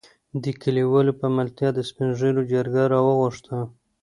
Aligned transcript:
دې 0.43 0.51
کليوالو 0.61 1.13
په 1.21 1.27
ملتيا 1.37 1.69
د 1.73 1.79
سپين 1.89 2.09
ږېرو 2.19 2.41
جرګه 2.53 2.83
راوغښته. 2.93 3.57